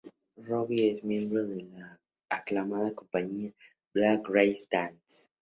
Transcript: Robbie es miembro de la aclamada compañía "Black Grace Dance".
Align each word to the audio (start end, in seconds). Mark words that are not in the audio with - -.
Robbie 0.37 0.89
es 0.89 1.03
miembro 1.03 1.45
de 1.45 1.61
la 1.61 1.99
aclamada 2.29 2.91
compañía 2.95 3.53
"Black 3.93 4.27
Grace 4.27 4.65
Dance". 4.67 5.29